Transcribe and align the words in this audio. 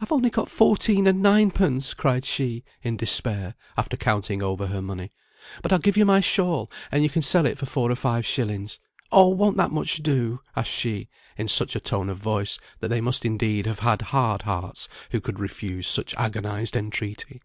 "I've 0.00 0.12
only 0.12 0.30
got 0.30 0.48
fourteen 0.48 1.08
and 1.08 1.20
ninepence," 1.24 1.92
cried 1.92 2.24
she, 2.24 2.62
in 2.82 2.96
despair, 2.96 3.56
after 3.76 3.96
counting 3.96 4.44
over 4.44 4.68
her 4.68 4.80
money; 4.80 5.10
"but 5.60 5.72
I'll 5.72 5.80
give 5.80 5.96
you 5.96 6.06
my 6.06 6.20
shawl, 6.20 6.70
and 6.92 7.02
you 7.02 7.10
can 7.10 7.20
sell 7.20 7.46
it 7.46 7.58
for 7.58 7.66
four 7.66 7.90
or 7.90 7.96
five 7.96 8.24
shillings, 8.24 8.78
oh! 9.10 9.30
won't 9.30 9.56
that 9.56 9.72
much 9.72 10.04
do?" 10.04 10.38
asked 10.54 10.70
she, 10.70 11.08
in 11.36 11.48
such 11.48 11.74
a 11.74 11.80
tone 11.80 12.08
of 12.08 12.18
voice, 12.18 12.60
that 12.78 12.90
they 12.90 13.00
must 13.00 13.24
indeed 13.24 13.66
have 13.66 13.80
had 13.80 14.02
hard 14.14 14.42
hearts 14.42 14.88
who 15.10 15.20
could 15.20 15.40
refuse 15.40 15.88
such 15.88 16.14
agonised 16.14 16.76
entreaty. 16.76 17.42